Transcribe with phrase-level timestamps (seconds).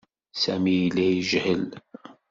[0.41, 1.67] Sami yella yejhel.